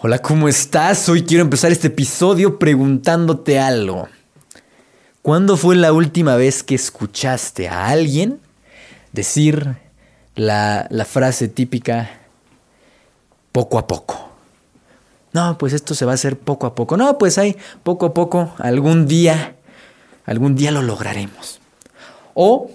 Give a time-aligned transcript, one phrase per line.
[0.00, 1.08] Hola, ¿cómo estás?
[1.08, 4.06] Hoy quiero empezar este episodio preguntándote algo.
[5.22, 8.38] ¿Cuándo fue la última vez que escuchaste a alguien
[9.12, 9.76] decir
[10.36, 12.10] la, la, frase típica
[13.50, 14.30] poco a poco?
[15.32, 16.96] No, pues esto se va a hacer poco a poco.
[16.96, 19.56] No, pues ahí, poco a poco, algún día,
[20.26, 21.58] algún día lo lograremos.
[22.34, 22.70] O,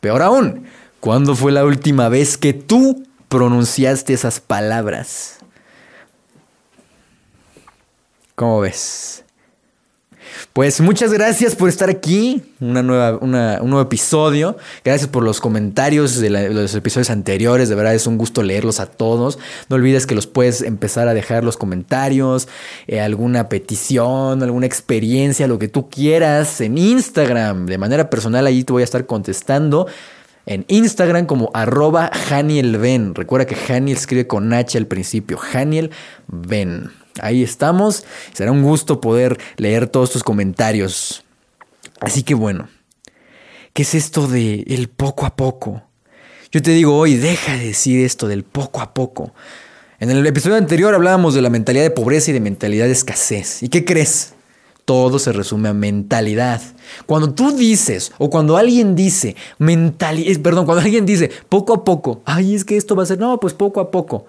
[0.00, 0.66] peor aún,
[1.00, 5.40] ¿cuándo fue la última vez que tú pronunciaste esas palabras?
[8.34, 9.24] ¿Cómo ves?
[10.52, 14.56] Pues muchas gracias por estar aquí, una nueva, un nuevo episodio.
[14.84, 17.68] Gracias por los comentarios de, los episodios anteriores.
[17.68, 19.38] De verdad es un gusto leerlos a todos.
[19.68, 22.48] No olvides que los puedes empezar a dejar los comentarios,
[22.86, 27.66] eh, alguna petición, alguna experiencia, lo que tú quieras en Instagram.
[27.66, 29.86] De manera personal, ahí te voy a estar contestando.
[30.44, 35.38] En Instagram como arroba Haniel Recuerda que Haniel escribe con H al principio.
[35.54, 35.90] Haniel
[36.26, 36.90] Ben.
[37.20, 38.04] Ahí estamos.
[38.32, 41.24] Será un gusto poder leer todos tus comentarios.
[42.00, 42.68] Así que bueno,
[43.72, 45.82] ¿qué es esto de el poco a poco?
[46.50, 49.32] Yo te digo hoy, deja de decir esto del poco a poco.
[50.00, 53.62] En el episodio anterior hablábamos de la mentalidad de pobreza y de mentalidad de escasez.
[53.62, 54.34] ¿Y qué crees?
[54.84, 56.60] Todo se resume a mentalidad.
[57.06, 62.20] Cuando tú dices, o cuando alguien dice, mentalidad, perdón, cuando alguien dice poco a poco,
[62.24, 64.26] ay, es que esto va a ser, no, pues poco a poco.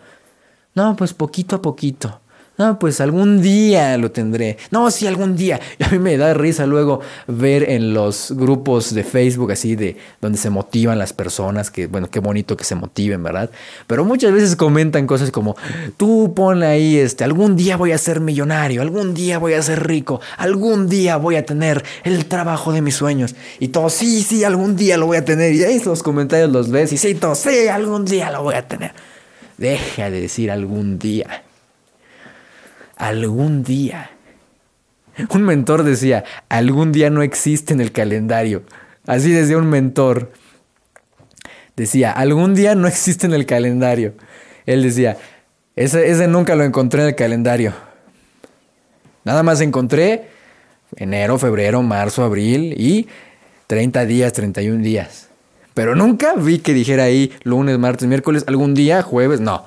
[0.76, 2.22] No, pues poquito a poquito.
[2.56, 4.58] No, pues algún día lo tendré.
[4.70, 5.60] No, sí, algún día.
[5.80, 9.98] Y a mí me da risa luego ver en los grupos de Facebook así de
[10.22, 13.50] donde se motivan las personas, que bueno, qué bonito que se motiven, ¿verdad?
[13.88, 15.56] Pero muchas veces comentan cosas como,
[15.98, 19.88] tú pon ahí, este, algún día voy a ser millonario, algún día voy a ser
[19.88, 23.34] rico, algún día voy a tener el trabajo de mis sueños.
[23.60, 25.54] Y todos, sí, sí, algún día lo voy a tener.
[25.54, 28.68] Y ahí los comentarios los ves y sí, todos, sí, algún día lo voy a
[28.68, 28.92] tener.
[29.58, 31.44] Deja de decir algún día
[32.96, 34.12] algún día.
[35.30, 38.64] Un mentor decía, algún día no existe en el calendario.
[39.06, 40.32] Así decía un mentor.
[41.76, 44.14] Decía, algún día no existe en el calendario.
[44.66, 45.18] Él decía,
[45.76, 47.74] ese, ese nunca lo encontré en el calendario.
[49.24, 50.30] Nada más encontré
[50.96, 53.08] enero, febrero, marzo, abril y
[53.68, 55.30] 30 días, 31 días.
[55.74, 59.66] Pero nunca vi que dijera ahí lunes, martes, miércoles, algún día, jueves, no.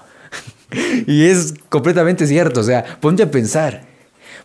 [1.06, 3.97] y es completamente cierto, o sea, ponte a pensar.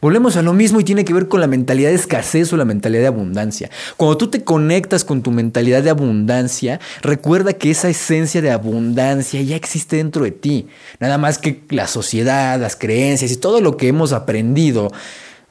[0.02, 2.66] Volvemos a lo mismo y tiene que ver con la mentalidad de escasez o la
[2.66, 3.70] mentalidad de abundancia.
[3.98, 9.40] Cuando tú te conectas con tu mentalidad de abundancia, recuerda que esa esencia de abundancia
[9.44, 10.68] ya existe dentro de ti.
[11.00, 14.92] Nada más que la sociedad, las creencias y todo lo que hemos aprendido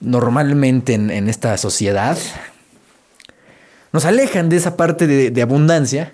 [0.00, 2.18] normalmente en, esta sociedad
[3.92, 6.12] nos alejan de esa parte de abundancia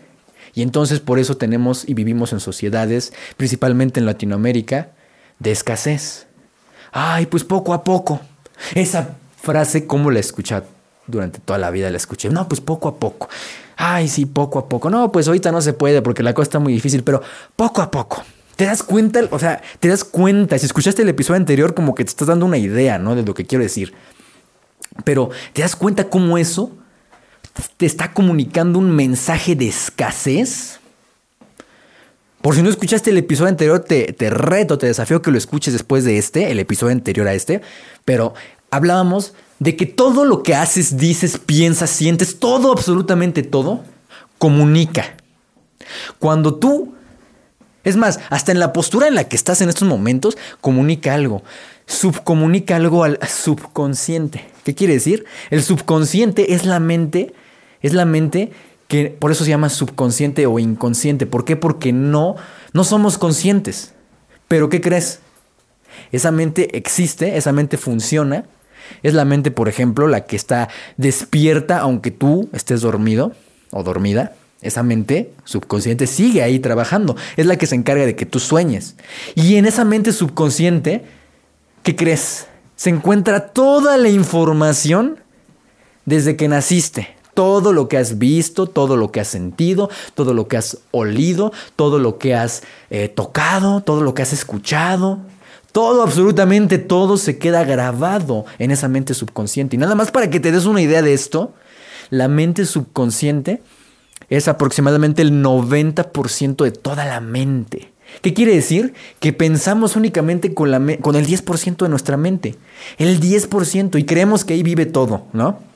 [0.57, 4.89] y entonces por eso tenemos y vivimos en sociedades, principalmente en Latinoamérica,
[5.39, 6.29] de escasez.
[6.93, 8.23] Ay, pues poco a poco.
[8.75, 10.65] Esa frase, ¿cómo la he escuchado?
[11.07, 12.31] Durante toda la vida la escuché.
[12.31, 13.29] No, pues poco a poco.
[13.77, 14.89] Ay, sí, poco a poco.
[14.89, 17.21] No, pues ahorita no se puede porque la cosa está muy difícil, pero
[17.55, 18.25] poco a poco.
[18.57, 19.21] ¿Te das cuenta?
[19.33, 20.59] O sea, te das cuenta.
[20.59, 23.15] Si escuchaste el episodio anterior, como que te estás dando una idea, ¿no?
[23.15, 23.93] De lo que quiero decir.
[25.05, 26.73] Pero ¿te das cuenta cómo eso
[27.77, 30.81] te está comunicando un mensaje de escasez.
[32.43, 35.73] Por si no escuchaste el episodio anterior, te, te reto, te desafío que lo escuches
[35.73, 37.61] después de este, el episodio anterior a este.
[38.05, 38.35] Pero
[38.71, 43.83] hablábamos de que todo lo que haces, dices, piensas, sientes, todo, absolutamente todo,
[44.39, 45.17] comunica.
[46.19, 46.95] Cuando tú,
[47.85, 51.43] es más, hasta en la postura en la que estás en estos momentos, comunica algo
[51.87, 54.45] subcomunica algo al subconsciente.
[54.65, 55.25] ¿Qué quiere decir?
[55.51, 57.33] El subconsciente es la mente
[57.83, 58.51] es la mente
[58.89, 61.27] que por eso se llama subconsciente o inconsciente.
[61.27, 61.57] ¿Por qué?
[61.57, 62.37] Porque no,
[62.73, 63.95] no somos conscientes.
[64.49, 65.21] Pero ¿qué crees?
[66.13, 68.45] Esa mente existe, esa mente funciona.
[69.03, 73.33] Es la mente, por ejemplo, la que está despierta aunque tú estés dormido
[73.73, 74.35] o dormida.
[74.63, 77.17] Esa mente subconsciente sigue ahí trabajando.
[77.37, 78.97] Es la que se encarga de que tú sueñes.
[79.35, 81.05] Y en esa mente subconsciente,
[81.83, 82.47] ¿qué crees?
[82.77, 85.19] Se encuentra toda la información
[86.05, 90.49] desde que naciste todo lo que has visto, todo lo que has sentido, todo lo
[90.49, 95.19] que has olido, todo lo que has eh, tocado, todo lo que has escuchado.
[95.71, 99.77] Todo, absolutamente todo se queda grabado en esa mente subconsciente.
[99.77, 101.53] Y nada más para que te des una idea de esto,
[102.09, 103.63] la mente subconsciente
[104.31, 107.93] es aproximadamente el 90% de toda la mente.
[108.23, 108.95] ¿Qué quiere decir?
[109.21, 110.71] Que pensamos únicamente con,
[111.03, 112.55] con el 10% de nuestra mente.
[112.97, 115.76] El 10% y creemos que ahí vive todo, ¿no?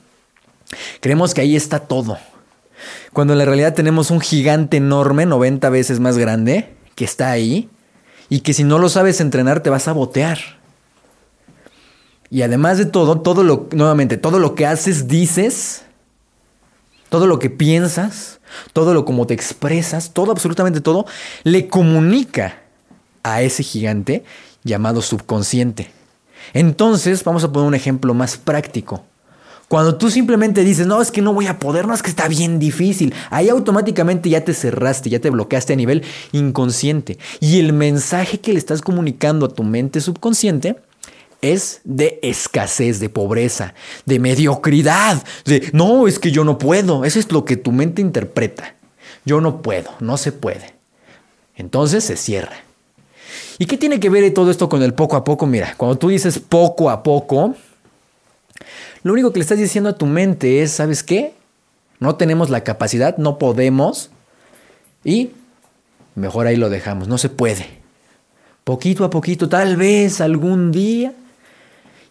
[1.01, 2.19] Creemos que ahí está todo.
[3.13, 7.69] Cuando en la realidad tenemos un gigante enorme, 90 veces más grande, que está ahí,
[8.29, 10.39] y que si no lo sabes entrenar te vas a botear.
[12.31, 15.83] Y además de todo, todo lo, nuevamente, todo lo que haces, dices,
[17.09, 18.41] todo lo que piensas,
[18.73, 21.07] todo lo como te expresas, todo, absolutamente todo,
[21.43, 22.63] le comunica
[23.25, 24.25] a ese gigante
[24.63, 25.91] llamado subconsciente.
[26.55, 29.05] Entonces, vamos a poner un ejemplo más práctico.
[29.71, 32.27] Cuando tú simplemente dices, no, es que no voy a poder, no, es que está
[32.27, 36.03] bien difícil, ahí automáticamente ya te cerraste, ya te bloqueaste a nivel
[36.33, 37.19] inconsciente.
[37.39, 40.75] Y el mensaje que le estás comunicando a tu mente subconsciente
[41.41, 43.75] es de escasez, de pobreza,
[44.07, 47.05] de mediocridad, de, no, es que yo no puedo.
[47.05, 48.75] Eso es lo que tu mente interpreta.
[49.25, 50.75] Yo no puedo, no se puede.
[51.55, 52.57] Entonces se cierra.
[53.57, 55.47] ¿Y qué tiene que ver todo esto con el poco a poco?
[55.47, 57.55] Mira, cuando tú dices poco a poco,
[59.03, 61.35] lo único que le estás diciendo a tu mente es, ¿sabes qué?
[61.99, 64.11] No tenemos la capacidad, no podemos
[65.05, 65.31] y
[66.15, 67.67] mejor ahí lo dejamos, no se puede.
[68.65, 71.13] Poquito a poquito, tal vez algún día.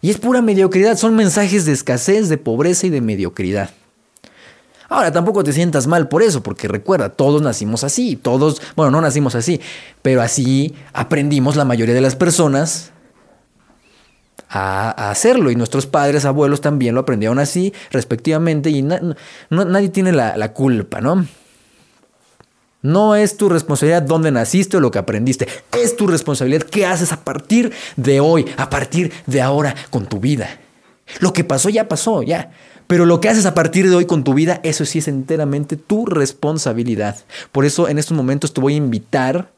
[0.02, 3.70] Y es pura mediocridad, son mensajes de escasez, de pobreza y de mediocridad.
[4.88, 9.00] Ahora, tampoco te sientas mal por eso, porque recuerda, todos nacimos así, todos, bueno, no
[9.00, 9.60] nacimos así,
[10.02, 12.90] pero así aprendimos la mayoría de las personas
[14.50, 15.50] a, hacerlo.
[15.50, 21.00] Y nuestros padres, abuelos también lo aprendieron así, respectivamente, y nadie tiene la, la culpa,
[21.00, 21.26] ¿no?
[22.82, 25.46] No es tu responsabilidad dónde naciste o lo que aprendiste.
[25.78, 30.18] Es tu responsabilidad qué haces a partir de hoy, a partir de ahora con tu
[30.18, 30.58] vida.
[31.18, 32.52] Lo que pasó ya pasó, ya.
[32.86, 35.76] Pero lo que haces a partir de hoy con tu vida, eso sí es enteramente
[35.76, 37.18] tu responsabilidad.
[37.52, 39.52] Por eso en estos momentos te voy a invitar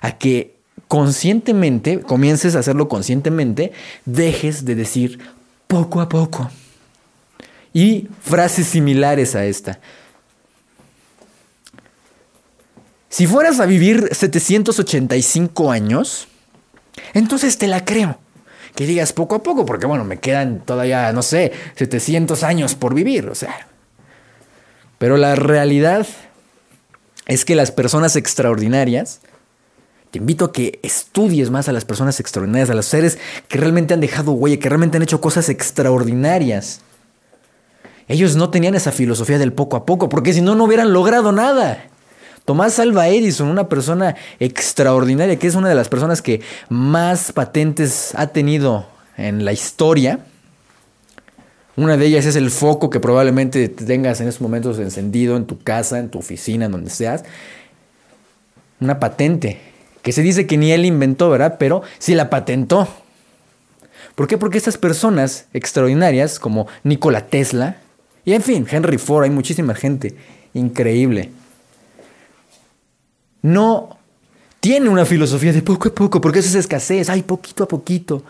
[0.00, 0.53] a que
[0.88, 3.72] conscientemente, comiences a hacerlo conscientemente,
[4.04, 5.18] dejes de decir
[5.66, 6.50] poco a poco.
[7.72, 9.80] Y frases similares a esta.
[13.08, 16.28] Si fueras a vivir 785 años,
[17.12, 18.18] entonces te la creo.
[18.74, 22.92] Que digas poco a poco, porque bueno, me quedan todavía, no sé, 700 años por
[22.92, 23.68] vivir, o sea.
[24.98, 26.06] Pero la realidad
[27.26, 29.20] es que las personas extraordinarias
[30.14, 33.18] te invito a que estudies más a las personas extraordinarias, a los seres
[33.48, 36.82] que realmente han dejado huella, que realmente han hecho cosas extraordinarias.
[38.06, 41.32] Ellos no tenían esa filosofía del poco a poco, porque si no, no hubieran logrado
[41.32, 41.86] nada.
[42.44, 48.12] Tomás Alva Edison, una persona extraordinaria, que es una de las personas que más patentes
[48.14, 48.86] ha tenido
[49.16, 50.20] en la historia.
[51.74, 55.58] Una de ellas es el foco que probablemente tengas en estos momentos encendido en tu
[55.58, 57.24] casa, en tu oficina, en donde seas.
[58.78, 59.73] Una patente
[60.04, 61.56] que se dice que ni él inventó, ¿verdad?
[61.58, 62.86] Pero sí la patentó.
[64.14, 64.38] ¿Por qué?
[64.38, 67.78] Porque estas personas extraordinarias como Nikola Tesla
[68.24, 70.14] y en fin, Henry Ford, hay muchísima gente
[70.52, 71.30] increíble.
[73.40, 73.98] No
[74.60, 78.24] tiene una filosofía de poco a poco, porque eso es escasez, ay, poquito a poquito.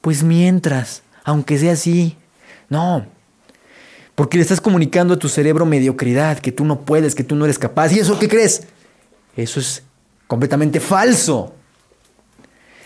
[0.00, 2.16] Pues mientras, aunque sea así,
[2.70, 3.06] no.
[4.14, 7.44] Porque le estás comunicando a tu cerebro mediocridad, que tú no puedes, que tú no
[7.44, 7.92] eres capaz.
[7.92, 8.62] ¿Y eso qué crees?
[9.36, 9.82] Eso es
[10.30, 11.52] completamente falso.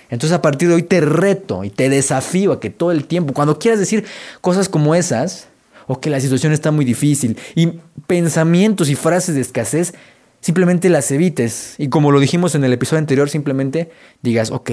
[0.09, 3.35] Entonces a partir de hoy te reto y te desafío a que todo el tiempo,
[3.35, 4.07] cuando quieras decir
[4.41, 5.49] cosas como esas,
[5.87, 9.93] o que la situación está muy difícil, y pensamientos y frases de escasez,
[10.41, 11.75] simplemente las evites.
[11.77, 13.91] Y como lo dijimos en el episodio anterior, simplemente
[14.23, 14.71] digas, ok,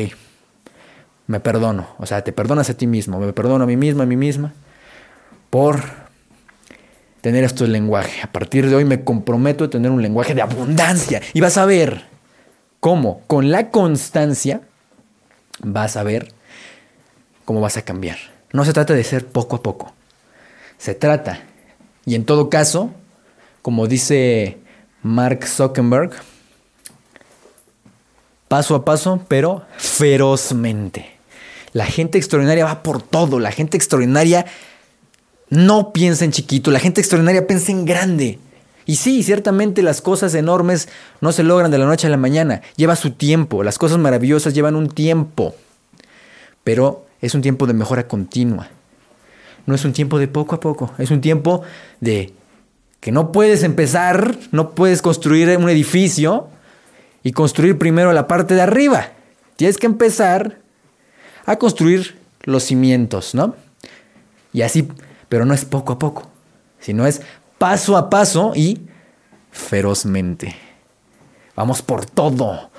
[1.27, 1.87] me perdono.
[1.97, 4.53] O sea, te perdonas a ti mismo, me perdono a mí misma, a mí misma,
[5.49, 5.81] por
[7.19, 8.21] tener esto el lenguaje.
[8.23, 11.21] A partir de hoy me comprometo a tener un lenguaje de abundancia.
[11.33, 12.10] Y vas a ver
[12.81, 13.21] ¿Cómo?
[13.27, 14.61] Con la constancia
[15.59, 16.33] vas a ver
[17.45, 18.17] cómo vas a cambiar.
[18.51, 19.93] No se trata de ser poco a poco.
[20.79, 21.41] Se trata,
[22.05, 22.91] y en todo caso,
[23.61, 24.57] como dice
[25.03, 26.11] Mark Zuckerberg,
[28.47, 31.11] paso a paso, pero ferozmente.
[31.73, 33.39] La gente extraordinaria va por todo.
[33.39, 34.47] La gente extraordinaria
[35.49, 36.71] no piensa en chiquito.
[36.71, 38.39] La gente extraordinaria piensa en grande.
[38.91, 40.89] Y sí, ciertamente las cosas enormes
[41.21, 44.53] no se logran de la noche a la mañana, lleva su tiempo, las cosas maravillosas
[44.53, 45.55] llevan un tiempo,
[46.65, 48.67] pero es un tiempo de mejora continua.
[49.65, 51.61] No es un tiempo de poco a poco, es un tiempo
[52.01, 52.33] de
[52.99, 56.49] que no puedes empezar, no puedes construir un edificio
[57.23, 59.11] y construir primero la parte de arriba.
[59.55, 60.57] Tienes que empezar
[61.45, 63.55] a construir los cimientos, ¿no?
[64.51, 64.89] Y así,
[65.29, 66.27] pero no es poco a poco,
[66.81, 67.21] sino es
[67.61, 68.79] paso a paso y
[69.51, 70.55] ferozmente.
[71.55, 72.71] Vamos por todo.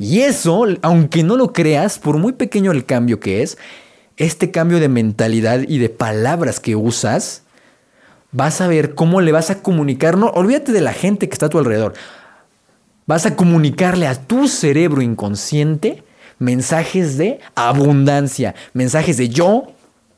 [0.00, 3.56] Y eso, aunque no lo creas, por muy pequeño el cambio que es,
[4.16, 7.44] este cambio de mentalidad y de palabras que usas,
[8.32, 11.46] vas a ver cómo le vas a comunicar, no, olvídate de la gente que está
[11.46, 11.94] a tu alrededor.
[13.06, 16.02] Vas a comunicarle a tu cerebro inconsciente
[16.40, 19.68] mensajes de abundancia, mensajes de yo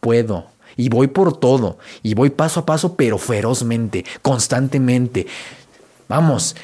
[0.01, 0.47] puedo.
[0.79, 1.77] Y voy por todo.
[2.05, 5.27] Y voy paso a paso, pero ferozmente, constantemente.
[6.09, 6.55] Vamos,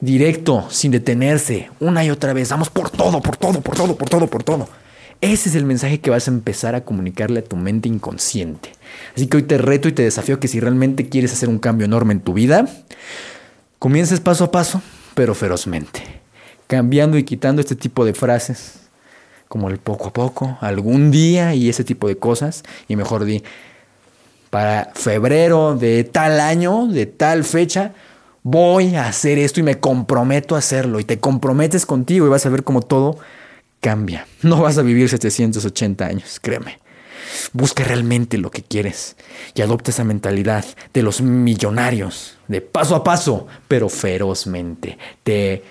[0.00, 2.50] directo, sin detenerse, una y otra vez.
[2.50, 4.68] Vamos por todo, por todo, por todo, por todo, por todo.
[5.22, 8.70] Ese es el mensaje que vas a empezar a comunicarle a tu mente inconsciente.
[9.16, 11.86] Así que hoy te reto y te desafío que si realmente quieres hacer un cambio
[11.86, 12.68] enorme en tu vida,
[13.78, 14.82] comiences paso a paso,
[15.14, 16.02] pero ferozmente.
[16.66, 18.83] Cambiando y quitando este tipo de frases,
[19.54, 22.64] como el poco a poco, algún día y ese tipo de cosas.
[22.88, 23.44] Y mejor di,
[24.50, 27.92] para febrero de tal año, de tal fecha,
[28.42, 30.98] voy a hacer esto y me comprometo a hacerlo.
[30.98, 33.16] Y te comprometes contigo y vas a ver cómo todo
[33.78, 34.26] cambia.
[34.42, 36.80] No vas a vivir 780 años, créeme.
[37.52, 39.14] Busca realmente lo que quieres
[39.54, 44.98] y adopta esa mentalidad de los millonarios, de paso a paso, pero ferozmente.
[45.22, 45.62] Te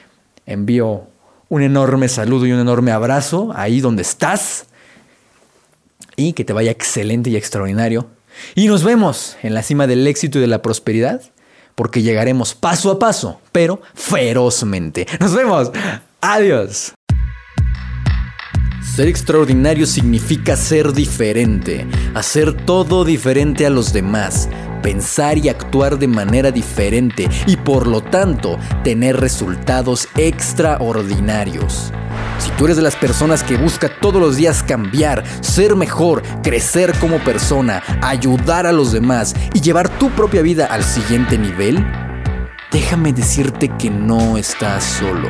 [0.46, 1.10] envío
[1.53, 4.65] un enorme saludo y un enorme abrazo ahí donde estás
[6.15, 8.07] y que te vaya excelente y extraordinario.
[8.55, 11.22] Y nos vemos en la cima del éxito y de la prosperidad,
[11.75, 15.05] porque llegaremos paso a paso, pero ferozmente.
[15.19, 15.72] Nos vemos.
[16.22, 16.93] Adiós.
[18.95, 24.50] Ser extraordinario significa ser diferente, hacer todo diferente a los demás,
[24.84, 31.92] pensar y actuar de manera diferente y por lo tanto tener resultados extraordinarios.
[32.38, 36.94] Si tú eres de las personas que busca todos los días cambiar, ser mejor, crecer
[37.00, 41.84] como persona, ayudar a los demás y llevar tu propia vida al siguiente nivel,
[42.72, 45.30] déjame decirte que no estás solo.